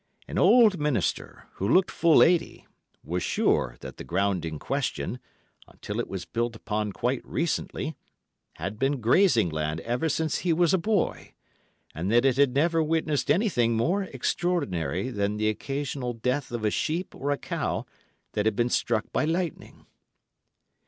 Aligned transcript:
An 0.27 0.39
old 0.39 0.79
minister, 0.79 1.47
who 1.57 1.69
looked 1.69 1.91
fully 1.91 2.33
eighty, 2.33 2.65
was 3.03 3.21
sure 3.21 3.77
that 3.81 3.97
the 3.97 4.03
ground 4.03 4.45
in 4.45 4.57
question, 4.57 5.19
until 5.67 5.99
it 5.99 6.07
was 6.07 6.25
built 6.25 6.55
upon 6.55 6.91
quite 6.91 7.23
recently, 7.23 7.93
had 8.55 8.79
been 8.79 8.99
grazing 8.99 9.49
land 9.49 9.79
ever 9.81 10.09
since 10.09 10.39
he 10.39 10.53
was 10.53 10.73
a 10.73 10.79
boy, 10.79 11.35
and 11.93 12.11
that 12.11 12.25
it 12.25 12.37
had 12.37 12.55
never 12.55 12.81
witnessed 12.81 13.29
anything 13.29 13.77
more 13.77 14.01
extraordinary 14.05 15.11
than 15.11 15.37
the 15.37 15.49
occasional 15.49 16.13
death 16.13 16.51
of 16.51 16.65
a 16.65 16.71
sheep 16.71 17.13
or 17.13 17.29
a 17.29 17.37
cow 17.37 17.85
that 18.31 18.47
had 18.47 18.55
been 18.55 18.69
struck 18.69 19.05
by 19.13 19.23
lightning. 19.23 19.85